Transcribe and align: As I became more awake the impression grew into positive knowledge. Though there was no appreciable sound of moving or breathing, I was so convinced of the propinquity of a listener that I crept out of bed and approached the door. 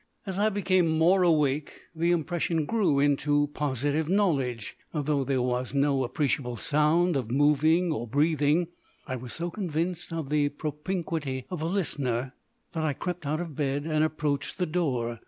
As 0.25 0.39
I 0.39 0.49
became 0.49 0.87
more 0.87 1.21
awake 1.21 1.73
the 1.95 2.09
impression 2.09 2.65
grew 2.65 2.99
into 2.99 3.51
positive 3.53 4.09
knowledge. 4.09 4.75
Though 4.91 5.23
there 5.23 5.43
was 5.43 5.75
no 5.75 6.03
appreciable 6.03 6.57
sound 6.57 7.15
of 7.15 7.29
moving 7.29 7.91
or 7.91 8.07
breathing, 8.07 8.69
I 9.05 9.15
was 9.15 9.31
so 9.33 9.51
convinced 9.51 10.11
of 10.11 10.29
the 10.29 10.49
propinquity 10.49 11.45
of 11.51 11.61
a 11.61 11.67
listener 11.67 12.33
that 12.73 12.83
I 12.83 12.93
crept 12.93 13.27
out 13.27 13.41
of 13.41 13.55
bed 13.55 13.85
and 13.85 14.03
approached 14.03 14.57
the 14.57 14.65
door. 14.65 15.19